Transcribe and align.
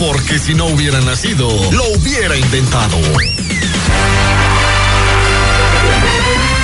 Porque 0.00 0.38
si 0.38 0.54
no 0.54 0.64
hubiera 0.64 0.98
nacido, 1.02 1.46
lo 1.72 1.84
hubiera 1.90 2.34
inventado. 2.34 2.96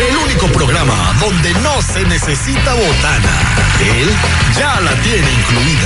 El 0.08 0.16
único 0.16 0.46
programa 0.46 1.14
donde 1.20 1.52
no 1.60 1.82
se 1.82 2.02
necesita 2.06 2.72
botana. 2.72 3.38
Él 3.94 4.08
ya 4.56 4.80
la 4.80 4.92
tiene 5.02 5.30
incluida. 5.30 5.85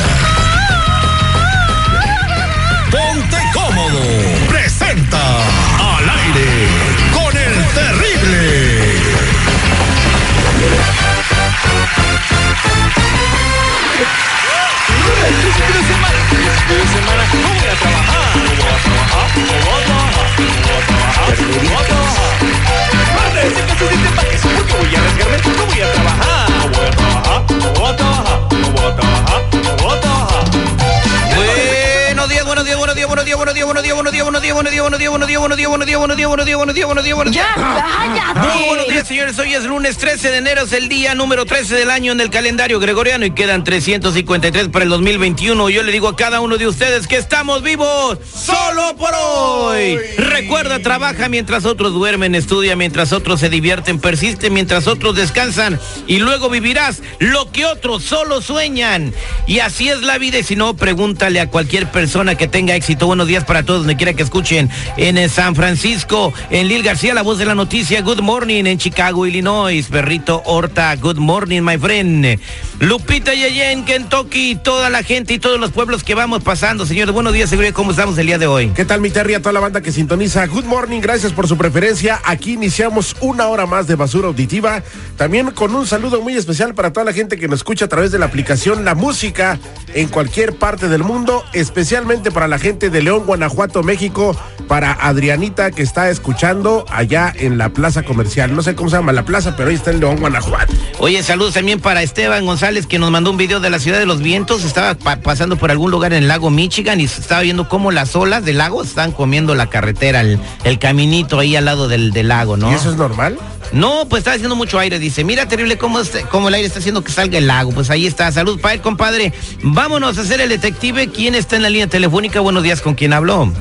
Días, 34.50 34.54
buenos 34.54 34.72
días, 34.72 34.82
buenos 34.82 34.98
días, 34.98 35.10
buenos 35.10 35.28
días, 35.28 35.40
buenos 35.40 35.56
días, 35.56 35.68
buenos 35.68 35.86
días, 35.86 35.98
buenos 35.98 36.16
días, 36.16 36.28
buenos 36.28 36.46
días, 36.46 36.58
buenos 36.58 36.74
días, 36.74 36.86
buenos 36.86 37.04
días, 37.04 37.16
buenos 37.16 37.34
días. 37.34 37.46
¡Ya, 37.56 38.34
Muy 38.34 38.64
buenos 38.66 38.88
días, 38.88 39.06
señores. 39.06 39.38
Hoy 39.38 39.54
es 39.54 39.64
lunes 39.64 39.96
13 39.96 40.30
de 40.30 40.38
enero, 40.38 40.62
es 40.62 40.72
el 40.72 40.88
día 40.88 41.14
número 41.14 41.44
13 41.46 41.76
del 41.76 41.90
año 41.90 42.12
en 42.12 42.20
el 42.20 42.30
calendario 42.30 42.80
gregoriano 42.80 43.24
y 43.24 43.30
quedan 43.30 43.64
353 43.64 44.68
para 44.68 44.84
el 44.84 44.90
2021. 44.90 45.70
Yo 45.70 45.82
le 45.82 45.92
digo 45.92 46.08
a 46.08 46.16
cada 46.16 46.40
uno 46.40 46.58
de 46.58 46.66
ustedes 46.66 47.06
que 47.06 47.16
estamos 47.16 47.62
vivos 47.62 48.18
solo 48.34 48.96
por 48.96 49.10
hoy. 49.14 49.96
Recuerda, 50.16 50.80
trabaja 50.80 51.28
mientras 51.28 51.64
otros 51.64 51.92
duermen, 51.92 52.34
estudia 52.34 52.74
mientras 52.74 53.12
otros 53.12 53.40
se 53.40 53.48
divierten, 53.48 54.00
persiste 54.00 54.50
mientras 54.50 54.86
otros 54.86 55.14
descansan 55.14 55.78
y 56.06 56.18
luego 56.18 56.50
vivirás 56.50 57.02
lo 57.18 57.52
que 57.52 57.66
otros 57.66 58.02
solo 58.02 58.40
sueñan. 58.40 59.14
Y 59.46 59.60
así 59.60 59.88
es 59.88 60.02
la 60.02 60.18
vida 60.18 60.38
y 60.38 60.42
si 60.42 60.56
no, 60.56 60.74
pregúntale 60.74 61.40
a 61.40 61.50
cualquier 61.50 61.90
persona 61.90 62.34
que 62.34 62.48
tenga 62.48 62.74
éxito. 62.74 63.06
Buenos 63.06 63.28
días 63.28 63.44
para 63.44 63.62
todos, 63.62 63.80
donde 63.80 63.96
quiera 63.96 64.14
que 64.14 64.22
escuchen. 64.40 64.70
En 64.96 65.18
eh, 65.18 65.28
San 65.28 65.54
Francisco, 65.54 66.32
en 66.50 66.68
Lil 66.68 66.82
García, 66.82 67.12
la 67.12 67.22
voz 67.22 67.38
de 67.38 67.44
la 67.44 67.54
noticia. 67.54 68.00
Good 68.00 68.20
morning 68.20 68.64
en 68.64 68.78
Chicago, 68.78 69.26
Illinois. 69.26 69.86
Perrito 69.86 70.42
Horta, 70.46 70.96
good 70.96 71.18
morning, 71.18 71.60
my 71.60 71.76
friend. 71.76 72.38
Lupita 72.80 73.34
Yeye 73.34 73.72
en 73.72 73.84
Kentucky, 73.84 74.56
toda 74.56 74.88
la 74.88 75.02
gente 75.02 75.34
y 75.34 75.38
todos 75.38 75.60
los 75.60 75.72
pueblos 75.72 76.02
que 76.02 76.14
vamos 76.14 76.42
pasando. 76.42 76.86
Señores, 76.86 77.12
buenos 77.12 77.34
días, 77.34 77.50
seguridad. 77.50 77.74
¿Cómo 77.74 77.90
estamos 77.90 78.16
el 78.16 78.26
día 78.26 78.38
de 78.38 78.46
hoy? 78.46 78.70
¿Qué 78.70 78.86
tal 78.86 79.02
mi 79.02 79.10
Terry? 79.10 79.34
A 79.34 79.40
toda 79.40 79.52
la 79.52 79.60
banda 79.60 79.82
que 79.82 79.92
sintoniza. 79.92 80.46
Good 80.46 80.64
morning, 80.64 81.00
gracias 81.00 81.34
por 81.34 81.46
su 81.46 81.58
preferencia. 81.58 82.20
Aquí 82.24 82.54
iniciamos 82.54 83.14
una 83.20 83.48
hora 83.48 83.66
más 83.66 83.86
de 83.86 83.96
basura 83.96 84.28
auditiva. 84.28 84.82
También 85.18 85.50
con 85.50 85.74
un 85.74 85.86
saludo 85.86 86.22
muy 86.22 86.36
especial 86.36 86.74
para 86.74 86.90
toda 86.90 87.04
la 87.04 87.12
gente 87.12 87.36
que 87.36 87.48
nos 87.48 87.58
escucha 87.58 87.84
a 87.84 87.88
través 87.88 88.12
de 88.12 88.18
la 88.18 88.26
aplicación 88.26 88.86
La 88.86 88.94
Música 88.94 89.58
en 89.92 90.08
cualquier 90.08 90.54
parte 90.54 90.88
del 90.88 91.04
mundo, 91.04 91.44
especialmente 91.52 92.30
para 92.30 92.48
la 92.48 92.58
gente 92.58 92.88
de 92.88 93.02
León, 93.02 93.24
Guanajuato, 93.26 93.82
México, 93.82 94.29
para 94.68 94.92
Adrianita 94.92 95.70
que 95.72 95.82
está 95.82 96.10
escuchando 96.10 96.84
allá 96.90 97.32
en 97.36 97.58
la 97.58 97.70
plaza 97.70 98.02
comercial. 98.02 98.54
No 98.54 98.62
sé 98.62 98.74
cómo 98.74 98.88
se 98.90 98.96
llama 98.96 99.12
la 99.12 99.24
plaza, 99.24 99.56
pero 99.56 99.68
ahí 99.70 99.74
está 99.74 99.90
en 99.90 100.00
León, 100.00 100.16
Guanajuato. 100.20 100.72
Oye, 100.98 101.22
saludos 101.22 101.54
también 101.54 101.80
para 101.80 102.02
Esteban 102.02 102.46
González 102.46 102.86
que 102.86 102.98
nos 102.98 103.10
mandó 103.10 103.30
un 103.30 103.36
video 103.36 103.58
de 103.60 103.70
la 103.70 103.78
ciudad 103.78 103.98
de 103.98 104.06
los 104.06 104.20
vientos. 104.20 104.64
Estaba 104.64 104.94
pa- 104.94 105.16
pasando 105.16 105.56
por 105.56 105.70
algún 105.70 105.90
lugar 105.90 106.12
en 106.12 106.22
el 106.22 106.28
lago 106.28 106.50
Michigan 106.50 107.00
y 107.00 107.04
estaba 107.04 107.40
viendo 107.42 107.68
cómo 107.68 107.90
las 107.90 108.14
olas 108.14 108.44
del 108.44 108.58
lago 108.58 108.82
están 108.82 109.12
comiendo 109.12 109.54
la 109.54 109.68
carretera, 109.68 110.20
el, 110.20 110.38
el 110.64 110.78
caminito 110.78 111.38
ahí 111.40 111.56
al 111.56 111.64
lado 111.64 111.88
del, 111.88 112.12
del 112.12 112.28
lago, 112.28 112.56
¿no? 112.56 112.70
¿Y 112.70 112.74
eso 112.74 112.90
es 112.90 112.96
normal? 112.96 113.38
No, 113.72 114.06
pues 114.08 114.20
está 114.20 114.32
haciendo 114.32 114.56
mucho 114.56 114.78
aire. 114.78 114.98
Dice, 114.98 115.22
mira, 115.24 115.46
terrible 115.46 115.78
cómo, 115.78 116.00
este- 116.00 116.22
cómo 116.22 116.48
el 116.48 116.54
aire 116.54 116.66
está 116.66 116.78
haciendo 116.80 117.02
que 117.04 117.12
salga 117.12 117.38
el 117.38 117.46
lago. 117.46 117.70
Pues 117.72 117.88
ahí 117.90 118.06
está. 118.06 118.30
Salud 118.32 118.60
para 118.60 118.74
él, 118.74 118.80
compadre. 118.80 119.32
Vámonos 119.62 120.18
a 120.18 120.22
hacer 120.22 120.40
el 120.40 120.48
detective. 120.48 121.08
¿Quién 121.08 121.34
está 121.34 121.56
en 121.56 121.62
la 121.62 121.70
línea 121.70 121.86
telefónica? 121.86 122.40
Buenos 122.40 122.62
días, 122.62 122.80
¿con 122.80 122.94
quién 122.94 123.12
habló? 123.12 123.52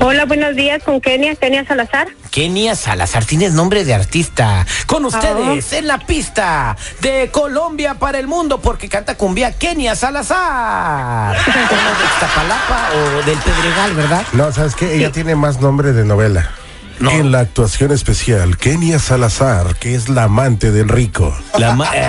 Hola, 0.00 0.24
buenos 0.26 0.54
días, 0.56 0.82
con 0.82 1.00
Kenia, 1.00 1.34
Kenia 1.36 1.64
Salazar. 1.64 2.08
Kenia 2.30 2.74
Salazar, 2.76 3.24
tienes 3.24 3.52
nombre 3.54 3.84
de 3.84 3.94
artista. 3.94 4.66
Con 4.86 5.04
ustedes, 5.04 5.72
en 5.72 5.86
la 5.86 5.98
pista 5.98 6.76
de 7.00 7.30
Colombia 7.32 7.94
para 7.94 8.18
el 8.18 8.26
mundo, 8.26 8.60
porque 8.60 8.88
canta 8.88 9.16
cumbia 9.16 9.52
Kenia 9.52 9.94
Salazar. 9.96 11.36
Como 11.44 11.54
de 11.54 12.04
Iztapalapa 12.14 12.88
o 12.94 13.22
del 13.26 13.38
Pedregal, 13.38 13.94
¿verdad? 13.94 14.24
No, 14.32 14.52
¿sabes 14.52 14.74
qué? 14.74 14.94
Ella 14.96 15.12
tiene 15.12 15.34
más 15.34 15.60
nombre 15.60 15.92
de 15.92 16.04
novela. 16.04 16.50
No. 16.98 17.10
En 17.10 17.30
la 17.30 17.40
actuación 17.40 17.92
especial, 17.92 18.56
Kenia 18.56 18.98
Salazar, 18.98 19.76
que 19.76 19.94
es 19.94 20.08
la 20.08 20.22
amante 20.24 20.70
del 20.72 20.88
rico. 20.88 21.36
La 21.58 21.74
ma- 21.74 21.90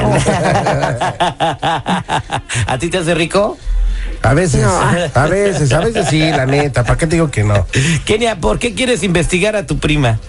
¿A 2.67 2.77
ti 2.79 2.89
te 2.89 2.97
hace 2.99 3.13
rico? 3.13 3.57
A 4.21 4.33
veces, 4.33 4.63
a 4.63 5.27
veces, 5.27 5.71
a 5.71 5.79
veces 5.79 6.07
sí, 6.09 6.19
la 6.19 6.45
neta. 6.45 6.83
¿Para 6.83 6.97
qué 6.97 7.07
te 7.07 7.15
digo 7.15 7.31
que 7.31 7.43
no? 7.43 7.65
Kenia, 8.05 8.35
¿por 8.35 8.59
qué 8.59 8.73
quieres 8.73 9.03
investigar 9.03 9.55
a 9.55 9.65
tu 9.65 9.77
prima? 9.79 10.19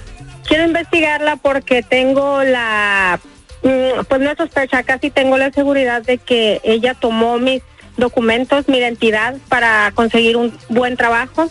Quiero 0.47 0.65
investigarla 0.65 1.37
porque 1.37 1.83
tengo 1.83 2.43
la, 2.43 3.21
mm, 3.63 4.05
pues 4.09 4.21
no 4.21 4.35
sospecha, 4.35 4.83
casi 4.83 5.11
tengo 5.11 5.37
la 5.37 5.51
seguridad 5.51 6.03
de 6.03 6.19
que 6.19 6.61
ella 6.65 6.95
tomó 6.95 7.39
mis 7.39 7.63
documentos, 7.97 8.69
mi 8.69 8.79
identidad 8.79 9.35
para 9.49 9.91
conseguir 9.95 10.37
un 10.37 10.57
buen 10.69 10.97
trabajo. 10.97 11.51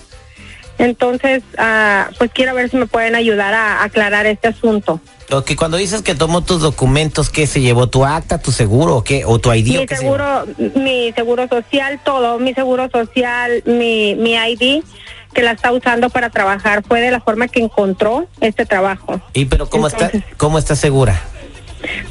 Entonces, 0.79 1.43
ah, 1.57 2.09
pues 2.17 2.31
quiero 2.33 2.53
ver 2.55 2.69
si 2.69 2.77
me 2.77 2.87
pueden 2.87 3.15
ayudar 3.15 3.53
a 3.53 3.83
aclarar 3.83 4.25
este 4.25 4.47
asunto. 4.47 5.01
O 5.29 5.43
que 5.43 5.55
cuando 5.55 5.77
dices 5.77 6.01
que 6.01 6.15
tomó 6.15 6.41
tus 6.41 6.61
documentos, 6.61 7.29
¿qué 7.29 7.47
se 7.47 7.59
llevó? 7.59 7.87
¿Tu 7.87 8.05
acta, 8.05 8.37
tu 8.37 8.51
seguro 8.51 8.95
o 8.95 9.03
qué? 9.03 9.25
¿O 9.25 9.39
tu 9.39 9.53
ID? 9.53 9.77
o 9.77 9.81
Mi 9.81 9.87
se 9.87 9.95
seguro, 9.97 10.45
mi 10.75 11.11
seguro 11.13 11.47
social, 11.49 11.99
todo, 12.03 12.39
mi 12.39 12.53
seguro 12.53 12.89
social, 12.89 13.61
mi, 13.65 14.15
mi 14.15 14.35
ID 14.35 14.83
que 15.33 15.43
la 15.43 15.51
está 15.51 15.71
usando 15.71 16.09
para 16.09 16.29
trabajar 16.29 16.83
fue 16.83 17.01
de 17.01 17.11
la 17.11 17.19
forma 17.19 17.47
que 17.47 17.59
encontró 17.59 18.27
este 18.41 18.65
trabajo. 18.65 19.21
¿Y 19.33 19.45
pero 19.45 19.69
cómo 19.69 19.87
está, 19.87 20.11
cómo 20.37 20.57
está 20.57 20.75
segura? 20.75 21.21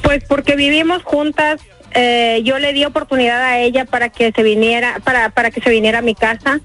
Pues 0.03 0.23
porque 0.29 0.55
vivimos 0.55 1.03
juntas, 1.03 1.61
eh, 1.95 2.43
yo 2.45 2.59
le 2.59 2.73
di 2.73 2.85
oportunidad 2.85 3.43
a 3.43 3.59
ella 3.59 3.85
para 3.85 4.11
que 4.11 4.31
se 4.31 4.43
viniera, 4.43 5.01
para, 5.03 5.31
para 5.31 5.51
que 5.51 5.61
se 5.61 5.71
viniera 5.71 5.99
a 5.99 6.03
mi 6.03 6.15
casa. 6.15 6.61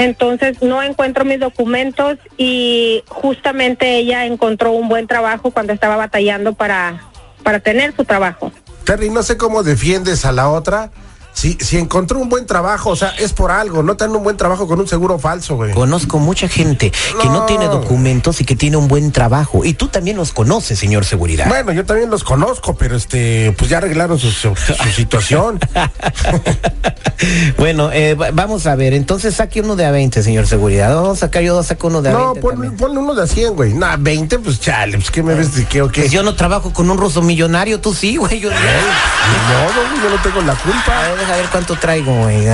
Entonces 0.00 0.62
no 0.62 0.82
encuentro 0.82 1.26
mis 1.26 1.38
documentos 1.38 2.16
y 2.38 3.04
justamente 3.08 3.98
ella 3.98 4.24
encontró 4.24 4.72
un 4.72 4.88
buen 4.88 5.06
trabajo 5.06 5.50
cuando 5.50 5.74
estaba 5.74 5.96
batallando 5.96 6.54
para, 6.54 7.02
para 7.42 7.60
tener 7.60 7.94
su 7.94 8.06
trabajo. 8.06 8.50
Terry, 8.84 9.10
no 9.10 9.22
sé 9.22 9.36
cómo 9.36 9.62
defiendes 9.62 10.24
a 10.24 10.32
la 10.32 10.48
otra. 10.48 10.90
Si, 11.40 11.56
si 11.58 11.78
encontró 11.78 12.18
un 12.18 12.28
buen 12.28 12.44
trabajo, 12.44 12.90
o 12.90 12.96
sea, 12.96 13.08
es 13.18 13.32
por 13.32 13.50
algo. 13.50 13.82
No 13.82 13.96
tener 13.96 14.14
un 14.14 14.22
buen 14.22 14.36
trabajo 14.36 14.68
con 14.68 14.78
un 14.78 14.86
seguro 14.86 15.18
falso, 15.18 15.56
güey. 15.56 15.72
Conozco 15.72 16.18
mucha 16.18 16.48
gente 16.48 16.90
que 16.90 17.24
no 17.28 17.32
No. 17.40 17.46
tiene 17.46 17.64
documentos 17.64 18.42
y 18.42 18.44
que 18.44 18.56
tiene 18.56 18.76
un 18.76 18.88
buen 18.88 19.10
trabajo. 19.10 19.64
Y 19.64 19.72
tú 19.72 19.88
también 19.88 20.18
los 20.18 20.32
conoces, 20.32 20.78
señor 20.78 21.06
seguridad. 21.06 21.48
Bueno, 21.48 21.72
yo 21.72 21.86
también 21.86 22.10
los 22.10 22.24
conozco, 22.24 22.74
pero 22.76 22.94
este, 22.94 23.54
pues 23.56 23.70
ya 23.70 23.78
arreglaron 23.78 24.18
su, 24.18 24.30
su- 24.30 24.54
su 24.54 24.74
situación. 24.94 25.58
bueno, 27.58 27.90
eh, 27.92 28.14
va- 28.14 28.30
vamos 28.32 28.66
a 28.66 28.74
ver. 28.76 28.92
Entonces 28.94 29.34
saque 29.34 29.60
uno 29.60 29.76
de 29.76 29.84
a 29.86 29.90
20, 29.90 30.22
señor 30.22 30.46
seguridad. 30.46 30.94
Vamos 30.94 31.18
a 31.18 31.20
sacar 31.26 31.42
yo, 31.42 31.62
saco 31.62 31.86
uno 31.86 32.02
de 32.02 32.10
a 32.10 32.12
No, 32.12 32.24
20. 32.34 32.40
pon- 32.40 32.50
también. 32.52 32.76
ponle 32.76 32.98
uno 32.98 33.14
de 33.14 33.22
a 33.22 33.26
100, 33.26 33.54
güey. 33.56 33.72
Nah, 33.74 33.96
20, 33.98 34.38
pues 34.40 34.60
chale, 34.60 34.98
pues 34.98 35.10
¿qué 35.10 35.22
me 35.22 35.34
ves 35.34 35.54
de 35.54 35.64
qué 35.64 35.82
o 35.82 35.88
qué? 35.90 36.02
Pues 36.02 36.12
yo 36.12 36.22
no 36.22 36.34
trabajo 36.34 36.72
con 36.72 36.90
un 36.90 36.98
ruso 36.98 37.22
millonario, 37.22 37.80
tú 37.80 37.94
sí, 37.94 38.16
güey. 38.16 38.40
Yo, 38.40 38.50
modo, 38.50 38.58
güey, 38.58 40.02
yo 40.02 40.10
no 40.16 40.22
tengo 40.22 40.40
la 40.42 40.54
culpa. 40.54 41.02
Deja 41.30 41.42
ver 41.42 41.50
cuánto 41.50 41.76
traigo, 41.76 42.14
güey. 42.14 42.44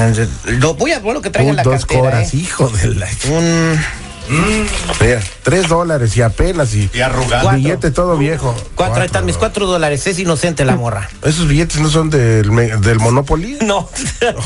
Lo 0.58 0.74
voy 0.74 0.92
a 0.92 0.98
ver 1.00 1.14
lo 1.14 1.22
que 1.22 1.30
traigo 1.30 1.50
en 1.50 1.56
la 1.56 1.62
dos 1.62 1.86
cartera. 1.86 2.00
coras, 2.00 2.34
eh. 2.34 2.38
hijo 2.38 2.68
de 2.68 2.94
la... 2.94 3.06
Un 3.30 3.80
Mira, 4.28 5.20
tres 5.42 5.68
dólares 5.68 6.16
y 6.16 6.22
apenas 6.22 6.74
y, 6.74 6.90
Y 6.92 7.00
arrugado. 7.00 7.50
billete 7.52 7.90
todo 7.90 8.16
viejo. 8.16 8.54
Cuatro, 8.74 9.00
ahí 9.02 9.06
están 9.06 9.24
mis 9.24 9.36
cuatro 9.36 9.66
dólares. 9.66 10.06
Es 10.06 10.18
inocente 10.18 10.64
la 10.64 10.76
morra. 10.76 11.08
Esos 11.22 11.46
billetes 11.48 11.80
no 11.80 11.88
son 11.90 12.10
del, 12.10 12.50
del 12.80 12.98
Monopoly. 12.98 13.58
No. 13.66 13.88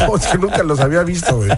No, 0.01 0.17
es 0.21 0.27
que 0.27 0.39
nunca 0.39 0.63
los 0.63 0.81
había 0.81 1.03
visto, 1.03 1.37
güey. 1.37 1.51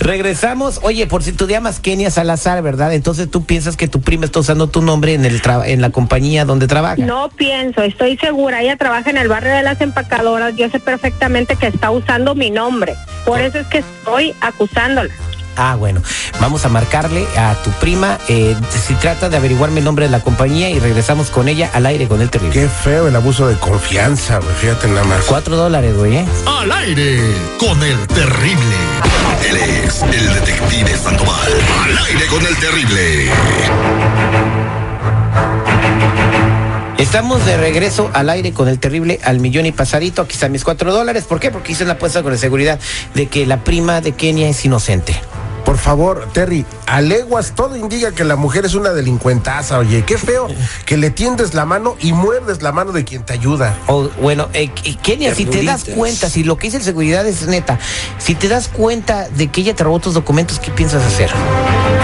Regresamos. 0.00 0.80
Oye, 0.82 1.06
por 1.06 1.22
si 1.22 1.32
tú 1.32 1.46
te 1.46 1.52
llamas 1.52 1.80
Kenia 1.80 2.10
Salazar, 2.10 2.62
¿verdad? 2.62 2.92
Entonces 2.94 3.30
tú 3.30 3.44
piensas 3.44 3.76
que 3.76 3.88
tu 3.88 4.00
prima 4.00 4.24
está 4.24 4.40
usando 4.40 4.68
tu 4.68 4.82
nombre 4.82 5.14
en 5.14 5.24
el 5.24 5.42
tra- 5.42 5.66
en 5.66 5.80
la 5.80 5.90
compañía 5.90 6.44
donde 6.44 6.66
trabaja. 6.66 6.96
No 6.96 7.28
pienso, 7.30 7.82
estoy 7.82 8.16
segura. 8.18 8.62
Ella 8.62 8.76
trabaja 8.76 9.10
en 9.10 9.16
el 9.16 9.28
barrio 9.28 9.52
de 9.52 9.62
las 9.62 9.80
empacadoras. 9.80 10.54
Yo 10.56 10.68
sé 10.70 10.80
perfectamente 10.80 11.56
que 11.56 11.66
está 11.66 11.90
usando 11.90 12.34
mi 12.34 12.50
nombre. 12.50 12.94
Por 13.26 13.40
eso 13.40 13.58
es 13.58 13.66
que 13.66 13.78
estoy 13.78 14.34
acusándola. 14.40 15.12
Ah, 15.58 15.74
bueno. 15.74 16.00
Vamos 16.40 16.64
a 16.64 16.68
marcarle 16.68 17.26
a 17.36 17.54
tu 17.64 17.70
prima. 17.72 18.18
Eh, 18.28 18.56
si 18.86 18.94
trata 18.94 19.28
de 19.28 19.36
averiguarme 19.36 19.80
el 19.80 19.84
nombre 19.84 20.04
de 20.04 20.10
la 20.12 20.20
compañía 20.20 20.70
y 20.70 20.78
regresamos 20.78 21.30
con 21.30 21.48
ella 21.48 21.68
al 21.74 21.84
aire 21.84 22.06
con 22.06 22.22
el 22.22 22.30
terrible. 22.30 22.54
Qué 22.54 22.68
feo 22.68 23.08
el 23.08 23.16
abuso 23.16 23.48
de 23.48 23.56
confianza, 23.56 24.38
güey. 24.38 24.54
Fíjate 24.54 24.86
nada 24.86 25.02
más. 25.04 25.24
Cuatro 25.24 25.56
dólares, 25.56 25.96
güey, 25.96 26.18
¿eh? 26.18 26.26
Al 26.46 26.70
aire 26.70 27.20
con 27.58 27.82
el 27.82 28.06
terrible. 28.06 28.76
Él 29.48 29.56
es 29.56 30.02
el 30.02 30.34
detective 30.34 30.96
Sandoval. 30.96 31.52
Al 31.84 31.98
aire 32.06 32.26
con 32.26 32.46
el 32.46 32.56
terrible. 32.56 33.30
Estamos 36.98 37.44
de 37.46 37.56
regreso 37.56 38.10
al 38.12 38.30
aire 38.30 38.52
con 38.52 38.68
el 38.68 38.78
terrible 38.78 39.18
al 39.24 39.40
millón 39.40 39.66
y 39.66 39.72
pasadito. 39.72 40.22
Aquí 40.22 40.34
están 40.34 40.52
mis 40.52 40.62
cuatro 40.62 40.92
dólares. 40.92 41.24
¿Por 41.24 41.40
qué? 41.40 41.50
Porque 41.50 41.72
hice 41.72 41.82
una 41.82 41.94
apuesta 41.94 42.22
con 42.22 42.30
la 42.30 42.38
seguridad 42.38 42.78
de 43.14 43.26
que 43.26 43.44
la 43.46 43.64
prima 43.64 44.00
de 44.00 44.12
Kenia 44.12 44.48
es 44.48 44.64
inocente. 44.64 45.20
Por 45.78 45.84
favor, 45.84 46.28
Terry, 46.32 46.66
a 46.86 47.00
leguas 47.00 47.52
todo 47.54 47.76
indica 47.76 48.10
que 48.10 48.24
la 48.24 48.34
mujer 48.34 48.66
es 48.66 48.74
una 48.74 48.90
delincuentaza, 48.90 49.78
oye. 49.78 50.02
Qué 50.04 50.18
feo 50.18 50.48
que 50.84 50.96
le 50.96 51.10
tiendes 51.10 51.54
la 51.54 51.66
mano 51.66 51.96
y 52.00 52.12
muerdes 52.12 52.62
la 52.62 52.72
mano 52.72 52.90
de 52.90 53.04
quien 53.04 53.22
te 53.22 53.34
ayuda. 53.34 53.78
O, 53.86 54.08
bueno, 54.20 54.48
eh, 54.54 54.70
Kenia, 55.02 55.36
si 55.36 55.46
te 55.46 55.62
das 55.62 55.84
cuenta, 55.84 56.28
si 56.28 56.42
lo 56.42 56.56
que 56.56 56.66
dice 56.66 56.78
el 56.78 56.82
seguridad 56.82 57.24
es 57.28 57.46
neta, 57.46 57.78
si 58.18 58.34
te 58.34 58.48
das 58.48 58.66
cuenta 58.66 59.28
de 59.28 59.52
que 59.52 59.60
ella 59.60 59.76
te 59.76 59.84
robó 59.84 60.00
tus 60.00 60.14
documentos, 60.14 60.58
¿qué 60.58 60.72
piensas 60.72 61.04
hacer? 61.04 61.30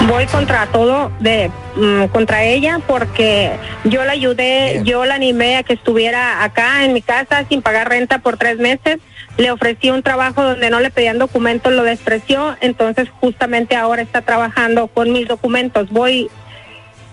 Voy 0.08 0.26
contra 0.26 0.70
todo 0.70 1.10
de 1.18 1.50
mm, 1.76 2.04
contra 2.06 2.44
ella 2.44 2.80
porque 2.86 3.52
yo 3.84 4.04
la 4.04 4.12
ayudé, 4.12 4.80
yo 4.84 5.04
la 5.04 5.14
animé 5.14 5.56
a 5.56 5.62
que 5.62 5.72
estuviera 5.74 6.42
acá 6.44 6.84
en 6.84 6.92
mi 6.92 7.02
casa 7.02 7.44
sin 7.48 7.62
pagar 7.62 7.88
renta 7.88 8.18
por 8.18 8.36
tres 8.36 8.58
meses. 8.58 8.98
Le 9.36 9.50
ofrecí 9.50 9.90
un 9.90 10.02
trabajo 10.02 10.42
donde 10.44 10.70
no 10.70 10.78
le 10.80 10.90
pedían 10.90 11.18
documentos, 11.18 11.72
lo 11.72 11.82
despreció. 11.82 12.56
Entonces 12.60 13.08
justamente 13.20 13.74
ahora 13.76 14.02
está 14.02 14.22
trabajando 14.22 14.86
con 14.86 15.12
mis 15.12 15.26
documentos. 15.26 15.90
Voy 15.90 16.30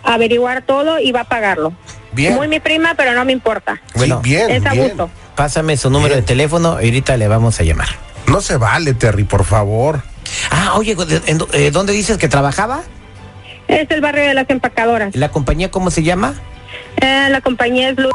a 0.03 0.13
averiguar 0.13 0.61
todo 0.63 0.99
y 0.99 1.11
va 1.11 1.21
a 1.21 1.25
pagarlo. 1.25 1.73
Bien. 2.11 2.35
Muy 2.35 2.47
mi 2.47 2.59
prima, 2.59 2.93
pero 2.95 3.13
no 3.13 3.25
me 3.25 3.31
importa. 3.31 3.81
Bueno, 3.95 4.21
sí, 4.23 4.29
bien, 4.31 4.49
es 4.51 4.63
bien. 4.71 4.91
abuso. 4.91 5.09
Pásame 5.35 5.77
su 5.77 5.89
número 5.89 6.13
Bien. 6.15 6.21
de 6.25 6.27
teléfono 6.27 6.79
y 6.81 6.85
ahorita 6.85 7.17
le 7.17 7.27
vamos 7.27 7.59
a 7.59 7.63
llamar. 7.63 7.87
No 8.27 8.41
se 8.41 8.57
vale, 8.57 8.93
Terry, 8.93 9.23
por 9.23 9.43
favor. 9.45 10.01
Ah, 10.51 10.73
oye, 10.75 10.93
¿de- 10.95 11.21
en 11.25 11.37
do- 11.39 11.47
eh, 11.53 11.71
¿dónde 11.71 11.93
dices 11.93 12.17
que 12.17 12.27
trabajaba? 12.27 12.81
Es 13.71 13.89
el 13.89 14.01
barrio 14.01 14.25
de 14.25 14.33
las 14.33 14.49
empacadoras. 14.49 15.15
¿La 15.15 15.29
compañía 15.29 15.71
cómo 15.71 15.91
se 15.91 16.03
llama? 16.03 16.33
Eh, 16.97 17.27
la 17.29 17.39
compañía 17.39 17.89
es 17.89 17.95
Blue. 17.95 18.11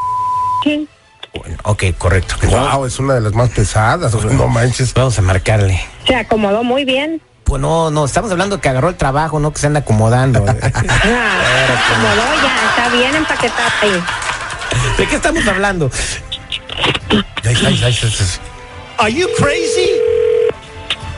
Bueno, 1.34 1.56
ok, 1.64 1.84
correcto. 1.96 2.36
Wow, 2.48 2.84
es 2.84 2.98
una 2.98 3.14
de 3.14 3.22
las 3.22 3.32
más 3.32 3.48
pesadas, 3.50 4.12
no 4.14 4.48
manches. 4.48 4.92
Vamos 4.92 5.18
a 5.18 5.22
marcarle. 5.22 5.80
Se 6.06 6.14
acomodó 6.14 6.62
muy 6.62 6.84
bien. 6.84 7.22
Pues 7.44 7.62
no, 7.62 7.90
no, 7.90 8.04
estamos 8.04 8.30
hablando 8.30 8.60
que 8.60 8.68
agarró 8.68 8.90
el 8.90 8.96
trabajo, 8.96 9.40
no 9.40 9.52
que 9.52 9.60
se 9.60 9.66
anda 9.66 9.80
acomodando. 9.80 10.44
Ah, 10.44 11.40
se 11.66 11.72
acomodó 11.72 12.42
ya, 12.42 12.68
está 12.68 12.88
bien 12.90 13.14
empaquetada 13.14 13.72
ahí. 13.80 14.02
¿De 14.98 15.06
qué 15.06 15.16
estamos 15.16 15.46
hablando? 15.46 15.90
Ay, 17.10 17.24
ay, 17.44 17.56
ay, 17.64 17.82
ay, 17.84 17.98
ay. 18.02 18.26
Are 18.98 19.12
you 19.12 19.26
crazy? 19.38 19.90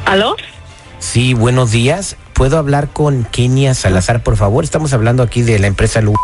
¿Aló? 0.04 0.36
Sí, 1.00 1.34
buenos 1.34 1.72
días. 1.72 2.16
¿Puedo 2.38 2.56
hablar 2.56 2.88
con 2.90 3.24
Kenia 3.24 3.74
Salazar, 3.74 4.22
por 4.22 4.36
favor? 4.36 4.62
Estamos 4.62 4.92
hablando 4.92 5.22
aquí 5.24 5.42
de 5.42 5.58
la 5.58 5.66
empresa 5.66 6.00
Lu. 6.00 6.14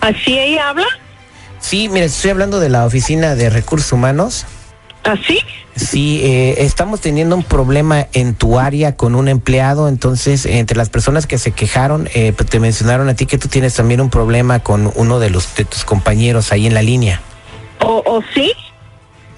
¿Así 0.00 0.38
ella 0.38 0.68
habla? 0.70 0.86
Sí, 1.58 1.88
mire, 1.88 2.06
estoy 2.06 2.30
hablando 2.30 2.60
de 2.60 2.68
la 2.68 2.86
oficina 2.86 3.34
de 3.34 3.50
recursos 3.50 3.92
humanos. 3.92 4.46
¿Así? 5.02 5.40
Sí, 5.74 6.20
eh, 6.22 6.54
estamos 6.58 7.00
teniendo 7.00 7.34
un 7.36 7.42
problema 7.42 8.06
en 8.12 8.34
tu 8.34 8.58
área 8.60 8.96
con 8.96 9.14
un 9.16 9.26
empleado, 9.28 9.88
entonces 9.88 10.46
entre 10.46 10.76
las 10.76 10.88
personas 10.88 11.26
que 11.26 11.38
se 11.38 11.50
quejaron, 11.50 12.08
eh, 12.14 12.32
pues, 12.36 12.48
te 12.48 12.60
mencionaron 12.60 13.08
a 13.08 13.14
ti 13.14 13.26
que 13.26 13.38
tú 13.38 13.48
tienes 13.48 13.74
también 13.74 14.00
un 14.00 14.08
problema 14.10 14.60
con 14.60 14.92
uno 14.94 15.18
de 15.18 15.30
los 15.30 15.54
de 15.56 15.64
tus 15.64 15.84
compañeros 15.84 16.52
ahí 16.52 16.66
en 16.66 16.74
la 16.74 16.82
línea. 16.82 17.20
¿O, 17.80 18.02
o 18.06 18.22
sí? 18.34 18.52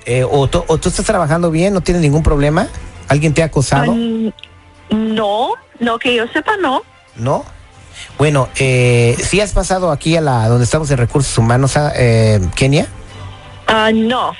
Eh, 0.04 0.24
o, 0.30 0.46
tú- 0.46 0.64
o 0.68 0.78
tú 0.78 0.90
estás 0.90 1.06
trabajando 1.06 1.50
bien, 1.50 1.72
no 1.72 1.80
tienes 1.80 2.02
ningún 2.02 2.22
problema? 2.22 2.68
¿Alguien 3.08 3.32
te 3.34 3.42
ha 3.42 3.46
acosado? 3.46 3.94
Mm, 3.94 4.28
no, 4.90 5.52
no 5.80 5.98
que 5.98 6.14
yo 6.14 6.26
sepa, 6.28 6.56
no. 6.56 6.82
¿No? 7.16 7.44
Bueno, 8.16 8.48
eh, 8.58 9.16
¿sí 9.22 9.40
has 9.40 9.52
pasado 9.52 9.90
aquí 9.90 10.16
a 10.16 10.20
la 10.20 10.48
donde 10.48 10.64
estamos 10.64 10.90
en 10.90 10.98
recursos 10.98 11.36
humanos, 11.38 11.74
eh, 11.94 12.40
Kenia? 12.54 12.86
Ah, 13.66 13.90
no. 13.92 14.32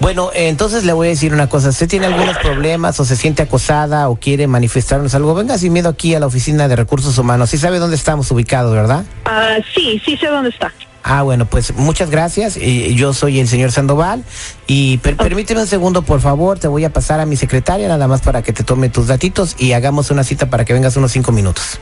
Bueno, 0.00 0.30
eh, 0.34 0.48
entonces 0.48 0.84
le 0.84 0.92
voy 0.92 1.06
a 1.06 1.10
decir 1.10 1.32
una 1.32 1.48
cosa. 1.48 1.68
¿Usted 1.68 1.88
tiene 1.88 2.06
algunos 2.06 2.36
problemas 2.38 2.98
o 3.00 3.04
se 3.04 3.16
siente 3.16 3.42
acosada 3.42 4.08
o 4.08 4.16
quiere 4.16 4.46
manifestarnos 4.46 5.14
algo? 5.14 5.34
Venga 5.34 5.56
sin 5.56 5.72
miedo 5.72 5.88
aquí 5.88 6.14
a 6.14 6.20
la 6.20 6.26
oficina 6.26 6.68
de 6.68 6.76
recursos 6.76 7.16
humanos. 7.16 7.50
Sí 7.50 7.58
sabe 7.58 7.78
dónde 7.78 7.96
estamos 7.96 8.30
ubicados, 8.30 8.74
¿verdad? 8.74 9.04
Ah, 9.24 9.56
sí, 9.74 10.00
sí 10.04 10.16
sé 10.16 10.26
dónde 10.26 10.50
está. 10.50 10.72
Ah, 11.06 11.20
bueno, 11.22 11.44
pues 11.44 11.74
muchas 11.74 12.08
gracias. 12.08 12.56
Y 12.56 12.94
yo 12.94 13.12
soy 13.12 13.38
el 13.38 13.46
señor 13.46 13.70
Sandoval. 13.72 14.24
Y 14.66 14.96
per- 14.98 15.16
permíteme 15.18 15.60
un 15.60 15.66
segundo, 15.66 16.00
por 16.00 16.20
favor. 16.22 16.58
Te 16.58 16.66
voy 16.66 16.82
a 16.86 16.90
pasar 16.90 17.20
a 17.20 17.26
mi 17.26 17.36
secretaria 17.36 17.86
nada 17.88 18.08
más 18.08 18.22
para 18.22 18.40
que 18.42 18.54
te 18.54 18.64
tome 18.64 18.88
tus 18.88 19.06
datitos 19.08 19.54
y 19.58 19.72
hagamos 19.74 20.10
una 20.10 20.24
cita 20.24 20.48
para 20.48 20.64
que 20.64 20.72
vengas 20.72 20.96
unos 20.96 21.12
cinco 21.12 21.30
minutos. 21.30 21.78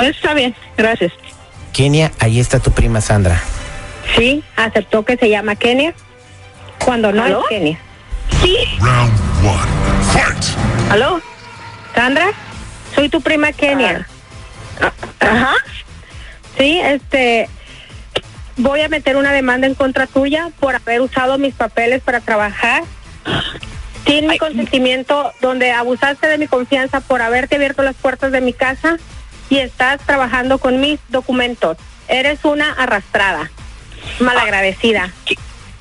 Está 0.00 0.34
bien, 0.34 0.54
gracias. 0.76 1.12
Kenia, 1.72 2.12
ahí 2.20 2.38
está 2.38 2.60
tu 2.60 2.70
prima 2.70 3.00
Sandra. 3.00 3.42
Sí, 4.16 4.44
aceptó 4.54 5.04
que 5.04 5.16
se 5.16 5.28
llama 5.28 5.56
Kenia. 5.56 5.92
Cuando 6.84 7.10
no 7.10 7.26
es 7.26 7.34
Kenia. 7.48 7.78
Sí. 8.40 8.56
Round 8.78 9.12
one. 9.44 10.12
Fight. 10.12 10.92
¿Aló? 10.92 11.20
Sandra, 11.94 12.26
soy 12.94 13.08
tu 13.08 13.20
prima 13.20 13.50
Kenia. 13.52 14.06
Ajá. 15.18 15.54
Sí, 16.56 16.78
este. 16.80 17.48
Voy 18.56 18.80
a 18.80 18.88
meter 18.88 19.16
una 19.16 19.32
demanda 19.32 19.66
en 19.66 19.74
contra 19.74 20.06
tuya 20.06 20.50
por 20.60 20.76
haber 20.76 21.00
usado 21.00 21.38
mis 21.38 21.54
papeles 21.54 22.02
para 22.02 22.20
trabajar 22.20 22.84
sin 24.06 24.26
mi 24.26 24.38
consentimiento, 24.38 25.32
donde 25.40 25.72
abusaste 25.72 26.26
de 26.26 26.38
mi 26.38 26.46
confianza 26.46 27.00
por 27.00 27.22
haberte 27.22 27.56
abierto 27.56 27.82
las 27.82 27.96
puertas 27.96 28.32
de 28.32 28.40
mi 28.40 28.52
casa 28.52 28.98
y 29.48 29.58
estás 29.58 30.00
trabajando 30.02 30.58
con 30.58 30.80
mis 30.80 31.00
documentos. 31.08 31.78
Eres 32.08 32.44
una 32.44 32.72
arrastrada, 32.72 33.50
malagradecida. 34.20 35.12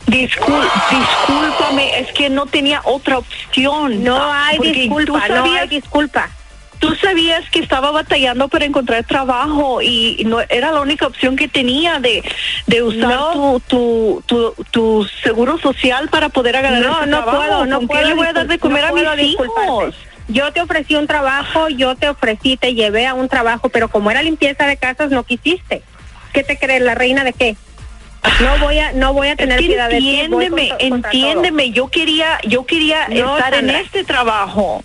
Discul 0.07 0.67
discúlpame, 0.91 1.99
es 1.99 2.11
que 2.11 2.29
no 2.29 2.45
tenía 2.45 2.81
otra 2.83 3.19
opción. 3.19 4.03
No 4.03 4.33
hay 4.33 4.57
disculpa, 4.59 5.27
no 5.27 5.53
hay 5.53 5.67
disculpa. 5.67 6.29
Tú 6.83 6.93
sabías 6.95 7.49
que 7.49 7.59
estaba 7.59 7.91
batallando 7.91 8.49
para 8.49 8.65
encontrar 8.65 9.05
trabajo 9.05 9.81
y 9.81 10.21
no 10.25 10.41
era 10.49 10.73
la 10.73 10.81
única 10.81 11.07
opción 11.07 11.37
que 11.37 11.47
tenía 11.47 11.99
de, 11.99 12.21
de 12.67 12.83
usar 12.83 13.07
No. 13.09 13.61
tu, 13.61 14.21
tu, 14.27 14.53
tu, 14.53 14.63
tu 14.69 15.07
seguro 15.23 15.57
social 15.59 16.09
para 16.09 16.27
poder 16.27 16.57
agarrar 16.57 16.81
No, 16.81 16.97
ese 16.99 17.07
no 17.07 17.17
trabajo. 17.23 17.37
puedo, 17.37 17.65
no 17.65 17.77
¿Con 17.77 17.87
qué 17.87 17.93
puedo. 17.93 18.07
le 18.09 18.13
voy 18.15 18.27
a 18.27 18.33
dar 18.33 18.47
de 18.47 18.59
comer 18.59 18.83
no 18.93 19.09
a 19.09 19.15
mis 19.15 19.31
hijos? 19.31 19.95
Yo 20.27 20.51
te 20.51 20.59
ofrecí 20.61 20.95
un 20.95 21.07
trabajo, 21.07 21.69
yo 21.69 21.95
te 21.95 22.09
ofrecí, 22.09 22.57
te 22.57 22.73
llevé 22.75 23.07
a 23.07 23.13
un 23.13 23.29
trabajo, 23.29 23.69
pero 23.69 23.87
como 23.87 24.11
era 24.11 24.21
limpieza 24.21 24.67
de 24.67 24.75
casas, 24.75 25.09
no 25.09 25.23
quisiste. 25.23 25.83
¿Qué 26.33 26.43
te 26.43 26.57
crees, 26.57 26.81
la 26.81 26.95
reina 26.95 27.23
de 27.23 27.31
qué? 27.31 27.55
No 28.41 28.57
voy 28.59 28.77
a, 28.79 28.91
no 28.91 29.13
voy 29.13 29.27
a 29.27 29.31
Es 29.31 29.37
tener 29.37 29.59
que 29.59 29.67
piedad 29.67 29.89
de 29.89 29.99
ti. 29.99 30.27
voy 30.29 30.45
entiéndeme, 30.45 30.69
contra- 30.69 30.89
contra 30.89 31.11
todo. 31.11 31.19
entiéndeme, 31.21 31.71
yo 31.71 31.87
quería, 31.87 32.39
yo 32.45 32.65
quería 32.65 33.07
No, 33.07 33.37
estar 33.37 33.53
Sandra. 33.53 33.79
en 33.79 33.85
este 33.85 34.03
trabajo. 34.03 34.83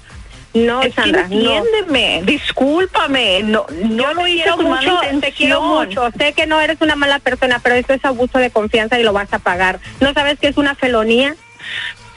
No, 0.54 0.82
es 0.82 0.94
Sandra, 0.94 1.28
que 1.28 1.34
no. 1.36 1.52
entiéndeme, 1.58 2.22
discúlpame, 2.24 3.42
no, 3.42 3.66
no 3.84 4.02
Yo 4.04 4.14
lo 4.14 4.22
te 4.22 4.30
hice 4.30 4.42
quiero 4.44 4.56
mucho, 4.58 5.00
te 5.20 5.32
quiero 5.32 5.62
mucho. 5.62 6.10
Sé 6.18 6.32
que 6.32 6.46
no 6.46 6.60
eres 6.60 6.78
una 6.80 6.96
mala 6.96 7.18
persona, 7.18 7.60
pero 7.62 7.74
esto 7.76 7.92
es 7.92 8.04
abuso 8.04 8.38
de 8.38 8.50
confianza 8.50 8.98
y 8.98 9.02
lo 9.02 9.12
vas 9.12 9.32
a 9.32 9.38
pagar. 9.38 9.78
¿No 10.00 10.12
sabes 10.14 10.38
que 10.38 10.48
es 10.48 10.56
una 10.56 10.74
felonía? 10.74 11.36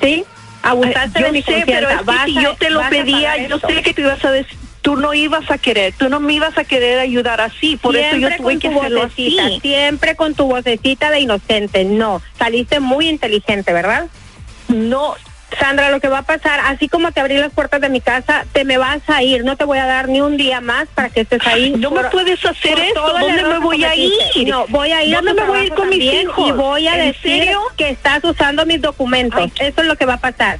¿Sí? 0.01 0.23
Abusaste 0.63 1.19
yo 1.19 1.25
de 1.27 1.31
mi 1.33 1.41
sé, 1.41 1.53
confianza. 1.55 1.73
pero 1.73 1.89
es 1.89 2.19
que 2.25 2.31
si 2.31 2.37
a- 2.37 2.41
yo 2.41 2.55
te 2.55 2.69
lo 2.69 2.81
pedía, 2.89 3.37
yo 3.47 3.55
esto. 3.57 3.67
sé 3.67 3.81
que 3.83 3.93
tú 3.93 4.01
ibas 4.01 4.23
a 4.23 4.31
decir, 4.31 4.57
tú 4.81 4.95
no 4.95 5.13
ibas 5.13 5.49
a 5.51 5.57
querer, 5.57 5.93
tú 5.97 6.07
no 6.09 6.19
me 6.19 6.33
ibas 6.33 6.57
a 6.57 6.63
querer 6.63 6.99
ayudar 6.99 7.41
así, 7.41 7.77
por 7.77 7.95
eso 7.95 8.15
yo 8.17 8.29
tuve 8.37 8.57
que 8.59 8.67
hacerlo 8.69 9.01
vocecita, 9.03 9.45
así. 9.45 9.59
Siempre 9.61 10.15
con 10.15 10.33
tu 10.35 10.47
vocecita 10.47 11.11
de 11.11 11.19
inocente. 11.19 11.83
No, 11.83 12.21
saliste 12.39 12.79
muy 12.79 13.07
inteligente, 13.09 13.73
¿verdad? 13.73 14.07
No, 14.69 15.15
Sandra, 15.59 15.89
lo 15.89 15.99
que 15.99 16.07
va 16.07 16.19
a 16.19 16.23
pasar, 16.23 16.59
así 16.65 16.87
como 16.87 17.11
te 17.11 17.19
abrí 17.19 17.37
las 17.37 17.51
puertas 17.51 17.81
de 17.81 17.89
mi 17.89 18.01
casa, 18.01 18.45
te 18.53 18.63
me 18.63 18.77
vas 18.77 19.01
a 19.07 19.21
ir. 19.21 19.43
No 19.43 19.55
te 19.57 19.65
voy 19.65 19.77
a 19.79 19.85
dar 19.85 20.07
ni 20.07 20.21
un 20.21 20.37
día 20.37 20.61
más 20.61 20.87
para 20.95 21.09
que 21.09 21.21
estés 21.21 21.45
ahí. 21.45 21.71
No 21.71 21.91
me 21.91 22.03
puedes 22.05 22.43
hacer 22.45 22.79
eso. 22.79 23.01
¿Dónde 23.01 23.43
me 23.43 23.59
voy 23.59 23.83
a 23.83 23.95
ir? 23.95 24.11
No, 24.47 24.65
voy 24.69 24.91
a 24.91 25.03
ir 25.03 25.15
¿Dónde 25.15 25.31
a 25.31 25.33
me 25.33 25.43
voy 25.43 25.59
a 25.59 25.63
ir 25.65 25.73
con 25.73 25.89
mis 25.89 26.01
hijos? 26.01 26.47
Y 26.47 26.51
voy 26.51 26.87
a 26.87 26.95
¿En 26.95 27.11
decir 27.11 27.43
serio? 27.43 27.61
que 27.77 27.89
estás 27.89 28.23
usando 28.23 28.65
mis 28.65 28.81
documentos. 28.81 29.39
Ay. 29.39 29.51
Eso 29.59 29.81
es 29.81 29.87
lo 29.87 29.95
que 29.95 30.05
va 30.05 30.13
a 30.15 30.19
pasar. 30.19 30.59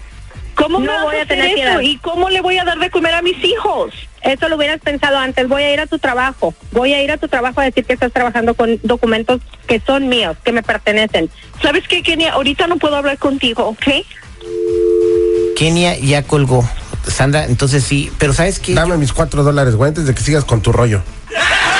¿Cómo 0.56 0.80
me 0.80 0.88
vas 0.88 1.04
voy 1.04 1.16
a 1.16 1.22
hacer 1.24 1.40
tener 1.40 1.58
eso? 1.58 1.82
¿Y 1.82 1.98
cómo 1.98 2.30
le 2.30 2.42
voy 2.42 2.58
a 2.58 2.64
dar 2.64 2.78
de 2.78 2.90
comer 2.90 3.14
a 3.14 3.22
mis 3.22 3.42
hijos? 3.44 3.94
Eso 4.22 4.50
lo 4.50 4.58
hubieras 4.58 4.80
pensado 4.82 5.18
antes. 5.18 5.48
Voy 5.48 5.64
a 5.64 5.74
ir 5.74 5.80
a 5.80 5.88
tu 5.88 5.98
trabajo. 5.98 6.54
Voy 6.72 6.94
a 6.94 7.02
ir 7.02 7.12
a 7.12 7.18
tu 7.18 7.28
trabajo 7.28 7.62
a 7.62 7.64
decir 7.64 7.86
que 7.86 7.94
estás 7.94 8.12
trabajando 8.12 8.54
con 8.54 8.80
documentos 8.84 9.42
que 9.68 9.80
son 9.80 10.10
míos, 10.10 10.38
que 10.44 10.52
me 10.52 10.62
pertenecen. 10.62 11.30
¿Sabes 11.62 11.88
qué, 11.88 12.04
Kenia? 12.04 12.34
Ahorita 12.34 12.68
no 12.68 12.78
puedo 12.78 12.96
hablar 12.98 13.18
contigo, 13.18 13.66
¿ok? 13.70 14.06
Kenia 15.56 15.98
ya 15.98 16.24
colgó. 16.24 16.68
Sandra, 17.08 17.46
entonces 17.46 17.84
sí, 17.84 18.12
pero 18.18 18.34
¿sabes 18.34 18.60
qué? 18.60 18.74
Dame 18.74 18.98
mis 18.98 19.12
cuatro 19.14 19.44
dólares, 19.44 19.76
güey, 19.76 19.90
antes 19.90 20.06
de 20.06 20.14
que 20.14 20.22
sigas 20.22 20.46
con 20.46 20.62
tu 20.62 20.72
rollo. 20.72 21.02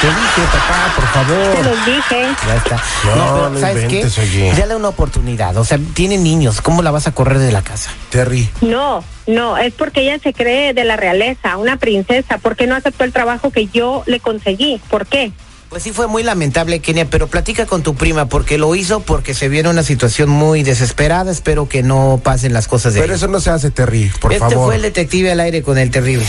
Te 0.02 0.08
dije, 0.08 0.42
papá, 0.52 0.94
por 0.96 1.06
Te 1.06 1.12
favor. 1.12 1.66
los 1.66 1.86
dije. 1.86 2.28
Ya 2.48 2.56
está. 2.56 2.84
No, 3.16 3.50
no 3.52 3.60
inventes, 3.60 4.18
oye. 4.18 4.52
Dale 4.58 4.76
una 4.76 4.88
oportunidad. 4.88 5.56
O 5.58 5.64
sea, 5.64 5.80
tiene 5.94 6.18
niños. 6.18 6.60
¿Cómo 6.62 6.82
la 6.82 6.90
vas 6.90 7.06
a 7.06 7.12
correr 7.12 7.38
de 7.38 7.52
la 7.52 7.62
casa? 7.62 7.92
Terry. 8.10 8.50
No, 8.62 9.04
no, 9.28 9.58
es 9.58 9.74
porque 9.76 10.02
ella 10.02 10.18
se 10.18 10.34
cree 10.34 10.74
de 10.74 10.86
la 10.86 10.98
realeza, 10.98 11.58
una 11.58 11.78
princesa. 11.78 12.40
¿Por 12.40 12.56
qué 12.56 12.66
no 12.66 12.76
aceptó 12.76 13.04
el 13.04 13.14
trabajo 13.14 13.52
que 13.52 13.68
yo 13.68 14.02
le 14.08 14.20
conseguí? 14.20 14.82
¿Por 14.90 15.06
qué? 15.06 15.34
Pues 15.72 15.84
sí 15.84 15.94
fue 15.94 16.08
muy 16.08 16.22
lamentable, 16.22 16.82
Kenia, 16.82 17.06
pero 17.10 17.28
platica 17.28 17.66
con 17.66 17.82
tu 17.82 17.96
prima 17.96 18.26
porque 18.26 18.58
lo 18.58 18.76
hizo 18.76 19.00
porque 19.00 19.34
se 19.34 19.48
vio 19.48 19.62
en 19.62 19.68
una 19.68 19.84
situación 19.84 20.30
muy 20.30 20.64
desesperada. 20.64 21.32
Espero 21.32 21.70
que 21.70 21.82
no 21.82 22.20
pasen 22.22 22.52
las 22.52 22.68
cosas 22.68 22.94
de 22.94 23.00
Pero 23.00 23.14
ahí. 23.14 23.18
eso 23.18 23.30
no 23.30 23.40
se 23.40 23.52
hace, 23.52 23.72
Terry, 23.72 24.12
por 24.20 24.34
Este 24.34 24.50
favor. 24.50 24.66
fue 24.68 24.76
el 24.76 24.82
detective 24.82 25.32
al 25.32 25.40
aire 25.40 25.64
con 25.64 25.78
el 25.78 25.90
terrible. 25.90 26.26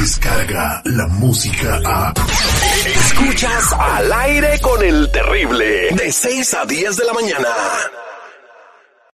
Descarga 0.00 0.82
la 0.84 1.06
música 1.06 1.80
a. 1.84 2.12
Escuchas 3.06 3.72
al 3.78 4.12
aire 4.12 4.58
con 4.60 4.82
el 4.82 5.08
terrible. 5.12 5.90
De 5.92 6.10
6 6.10 6.54
a 6.54 6.66
10 6.66 6.96
de 6.96 7.04
la 7.04 7.12
mañana. 7.12 7.48